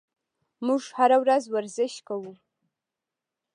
موږ 0.65 0.81
هره 0.97 1.17
ورځ 1.23 1.43
ورزش 1.47 1.93
کوو. 2.07 2.33